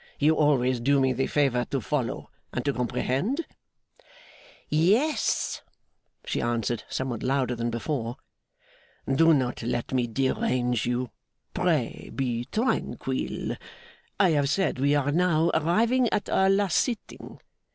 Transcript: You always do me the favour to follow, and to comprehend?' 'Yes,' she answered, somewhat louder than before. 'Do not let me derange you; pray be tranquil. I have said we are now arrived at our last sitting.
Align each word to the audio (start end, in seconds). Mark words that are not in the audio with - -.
You 0.17 0.33
always 0.33 0.79
do 0.79 0.99
me 0.99 1.13
the 1.13 1.27
favour 1.27 1.63
to 1.65 1.79
follow, 1.79 2.31
and 2.51 2.65
to 2.65 2.73
comprehend?' 2.73 3.45
'Yes,' 4.67 5.61
she 6.25 6.41
answered, 6.41 6.83
somewhat 6.89 7.21
louder 7.21 7.53
than 7.55 7.69
before. 7.69 8.17
'Do 9.07 9.31
not 9.35 9.61
let 9.61 9.93
me 9.93 10.07
derange 10.07 10.87
you; 10.87 11.11
pray 11.53 12.09
be 12.15 12.45
tranquil. 12.45 13.55
I 14.19 14.31
have 14.31 14.49
said 14.49 14.79
we 14.79 14.95
are 14.95 15.11
now 15.11 15.51
arrived 15.53 16.09
at 16.11 16.29
our 16.29 16.49
last 16.49 16.77
sitting. 16.79 17.39